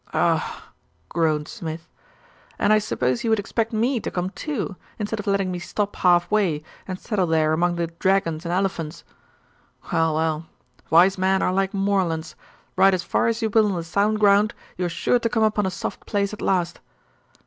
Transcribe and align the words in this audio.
'Oh!' 0.15 0.63
groaned 1.09 1.45
Smid. 1.45 1.79
'And 2.57 2.73
I 2.73 2.79
suppose 2.79 3.23
you 3.23 3.29
would 3.29 3.37
expect 3.37 3.71
me 3.71 3.99
to 3.99 4.09
come 4.09 4.31
too, 4.31 4.75
instead 4.97 5.19
of 5.19 5.27
letting 5.27 5.51
me 5.51 5.59
stop 5.59 5.95
halfway, 5.97 6.63
and 6.87 6.99
settle 6.99 7.27
there 7.27 7.53
among 7.53 7.75
the 7.75 7.85
dragons 7.85 8.43
and 8.43 8.51
elephants. 8.51 9.03
Well, 9.93 10.15
well, 10.15 10.47
wise 10.89 11.19
men 11.19 11.43
are 11.43 11.53
like 11.53 11.75
moorlands 11.75 12.35
ride 12.75 12.95
as 12.95 13.03
far 13.03 13.27
as 13.27 13.43
you 13.43 13.51
will 13.51 13.67
on 13.67 13.75
the 13.75 13.83
sound 13.83 14.19
ground, 14.19 14.55
you 14.75 14.85
are 14.85 14.89
sure 14.89 15.19
to 15.19 15.29
come 15.29 15.43
upon 15.43 15.67
a 15.67 15.69
soft 15.69 16.07
place 16.07 16.33
at 16.33 16.41
last. 16.41 16.79